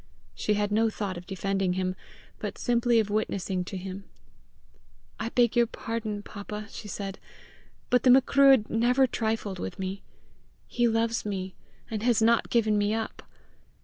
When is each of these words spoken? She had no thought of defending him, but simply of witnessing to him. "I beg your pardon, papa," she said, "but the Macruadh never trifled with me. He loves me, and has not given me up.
She 0.33 0.55
had 0.55 0.71
no 0.71 0.89
thought 0.89 1.15
of 1.15 1.27
defending 1.27 1.73
him, 1.73 1.95
but 2.39 2.57
simply 2.57 2.99
of 2.99 3.11
witnessing 3.11 3.63
to 3.65 3.77
him. 3.77 4.05
"I 5.19 5.29
beg 5.29 5.55
your 5.55 5.67
pardon, 5.67 6.23
papa," 6.23 6.65
she 6.71 6.87
said, 6.87 7.19
"but 7.91 8.01
the 8.01 8.09
Macruadh 8.09 8.67
never 8.67 9.05
trifled 9.05 9.59
with 9.59 9.77
me. 9.77 10.01
He 10.65 10.87
loves 10.87 11.23
me, 11.23 11.53
and 11.91 12.01
has 12.01 12.19
not 12.19 12.49
given 12.49 12.79
me 12.79 12.95
up. 12.95 13.21